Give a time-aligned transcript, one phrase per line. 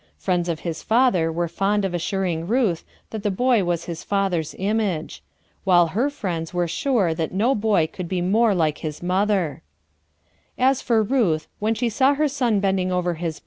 [0.17, 4.55] Friends of his father were fond of assuring Ruth that the boy was his father's
[4.57, 5.21] image;
[5.63, 9.61] while her friends were sure that no boy could be more like his mother,
[10.57, 13.39] As for Ruth when she saw her son bending over his.